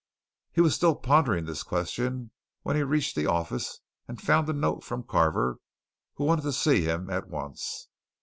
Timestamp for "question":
1.61-2.31